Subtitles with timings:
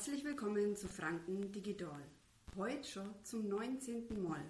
[0.00, 2.02] Herzlich willkommen zu Franken Digital.
[2.56, 4.22] Heute schon zum 19.
[4.22, 4.42] Mal.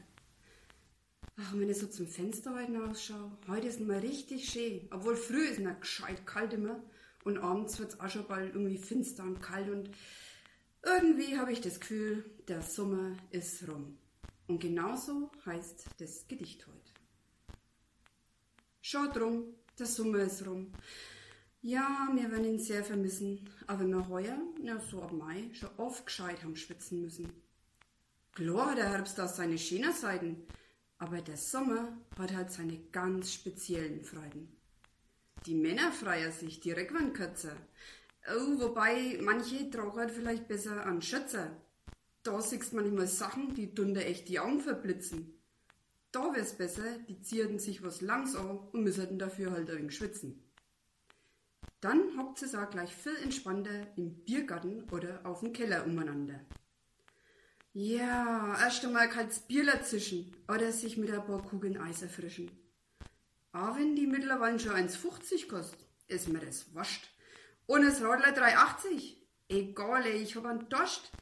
[1.40, 4.86] Ach, wenn ich so zum Fenster heute ausschaue, heute ist mal richtig schön.
[4.92, 6.80] Obwohl früh ist es gescheit kalt immer
[7.24, 9.90] und abends wird es auch schon bald irgendwie finster und kalt und
[10.84, 13.98] irgendwie habe ich das Gefühl, der Sommer ist rum.
[14.46, 16.92] Und genauso heißt das Gedicht heute.
[18.82, 20.70] Schaut rum, der Sommer ist rum.
[21.62, 26.06] Ja, wir werden ihn sehr vermissen, aber wir heuer, ja so ab Mai, schon oft
[26.06, 27.30] gescheit haben schwitzen müssen.
[28.32, 30.46] Klar hat der Herbst auch seine schönen Seiten,
[30.96, 34.56] aber der Sommer hat halt seine ganz speziellen Freuden.
[35.44, 37.56] Die Männer freier sich, die Reckwan kürzer.
[38.26, 41.54] Oh, wobei manche tragen halt vielleicht besser an Schützer.
[42.22, 45.34] Da siehst manchmal Sachen, die dunter echt die Augen verblitzen.
[46.10, 50.42] Da wär's besser, die zierten sich was langs an und müssten dafür halt ein schwitzen.
[51.80, 56.40] Dann hockt sie auch gleich viel entspannter im Biergarten oder auf dem Keller umeinander.
[57.72, 62.50] Ja, erst einmal kaltes Bierler zischen oder sich mit ein paar Kugeln Eis erfrischen.
[63.52, 67.08] Auch wenn die mittlerweile schon 1,50 kostet, ist mir das wascht.
[67.66, 69.16] Und das Radler 3,80.
[69.48, 71.12] Egal, ey, ich hab einen Durst.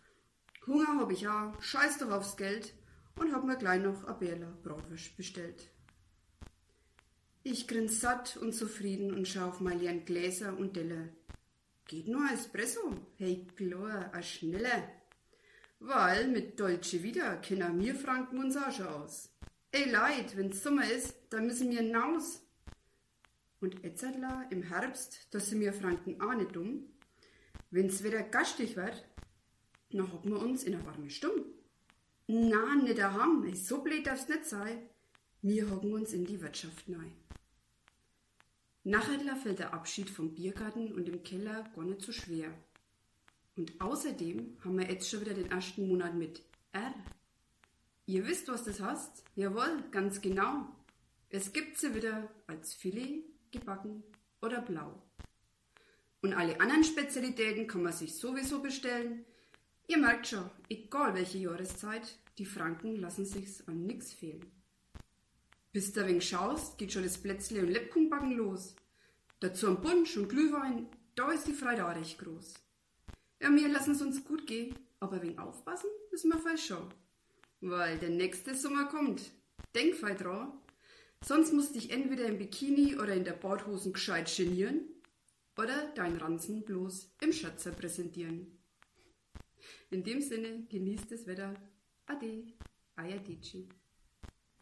[0.66, 2.74] Hunger hab ich auch, scheiß doch aufs Geld
[3.16, 5.70] und hab mir gleich noch ein Bärler Bratwurst bestellt.
[7.50, 11.08] Ich grinse satt und zufrieden und schau auf leeren Gläser und Teller.
[11.86, 12.92] Geht nur Espresso?
[13.16, 14.86] Hey, klar, ein schneller.
[15.80, 19.30] Weil mit Dolce Vita kennen wir Franken uns auch schon aus.
[19.72, 22.42] Ey Leid, wenn's Sommer ist, dann müssen wir hinaus.
[23.60, 26.84] Und etzertla im Herbst, da sind wir Franken auch nicht dumm.
[27.70, 29.06] Wenn's wieder gastig wird,
[29.90, 31.46] dann hocken wir uns in eine warme Stumm.
[32.26, 34.90] Na, nicht daheim, so blöd darf's nicht sein.
[35.40, 37.12] Wir hocken uns in die Wirtschaft rein.
[38.82, 42.52] Nachher fällt der Abschied vom Biergarten und dem Keller gar nicht so schwer.
[43.56, 46.92] Und außerdem haben wir jetzt schon wieder den ersten Monat mit R.
[48.06, 49.22] Ihr wisst, was das heißt?
[49.36, 50.66] Jawohl, ganz genau.
[51.28, 53.22] Es gibt sie wieder als Filet,
[53.52, 54.02] gebacken
[54.42, 55.00] oder blau.
[56.20, 59.24] Und alle anderen Spezialitäten kann man sich sowieso bestellen.
[59.86, 64.57] Ihr merkt schon, egal welche Jahreszeit, die Franken lassen sich's an nix fehlen.
[65.78, 68.74] Bis du wenig schaust, geht schon das Plätzle und Lebkuchenbacken los.
[69.38, 72.54] Dazu ein Punsch und Glühwein, da ist die Freude auch recht groß.
[73.40, 76.92] Ja, wir lassen es uns gut gehen, aber wenig aufpassen müssen wir falsch schon.
[77.60, 79.30] Weil der nächste Sommer kommt.
[79.72, 80.52] Denk fei dran.
[81.22, 84.80] Sonst musst dich entweder im Bikini oder in der Badhosen gescheit genieren
[85.56, 88.58] oder dein Ranzen bloß im Schätzer präsentieren.
[89.90, 91.54] In dem Sinne, genießt das Wetter.
[92.06, 92.48] Ade,
[92.96, 93.68] Ayadici.